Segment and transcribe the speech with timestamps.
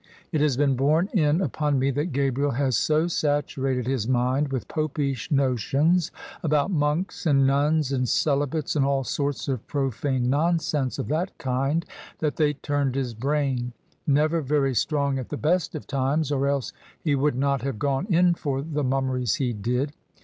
[0.31, 4.67] It has been borne in upon me that Gabriel had so saturated his mind with
[4.67, 6.09] Popish notions
[6.41, 11.85] about monks and nuns and celibates and all sorts of profane nonsense of that kind,
[12.17, 13.73] that they turned his brain—
[14.09, 18.07] ^never very strong at the best of times, or else he would not have gone
[18.07, 19.93] in for the mummeries he did.